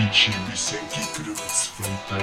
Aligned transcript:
Bici, 0.00 0.30
bici, 0.48 0.78
bici, 0.88 1.22
bici, 1.22 1.70
bici, 1.76 2.20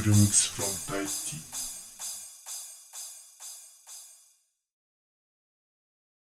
którym 0.00 0.28